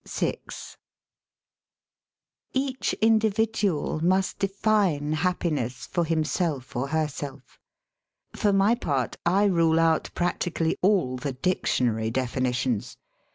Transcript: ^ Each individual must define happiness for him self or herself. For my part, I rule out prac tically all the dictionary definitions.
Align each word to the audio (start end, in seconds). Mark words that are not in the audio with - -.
^ 0.05 0.75
Each 2.53 2.93
individual 2.93 4.03
must 4.03 4.39
define 4.39 5.13
happiness 5.13 5.85
for 5.85 6.05
him 6.05 6.23
self 6.23 6.75
or 6.75 6.87
herself. 6.87 7.59
For 8.33 8.51
my 8.51 8.73
part, 8.73 9.17
I 9.27 9.43
rule 9.45 9.79
out 9.79 10.09
prac 10.15 10.39
tically 10.39 10.73
all 10.81 11.17
the 11.17 11.33
dictionary 11.33 12.09
definitions. 12.09 12.97